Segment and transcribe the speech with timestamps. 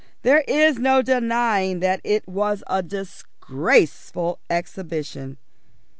[0.23, 5.37] There is no denying that it was a disgraceful exhibition.